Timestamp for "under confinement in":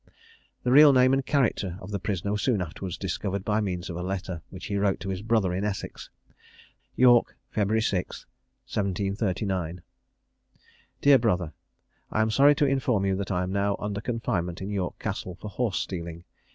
13.77-14.71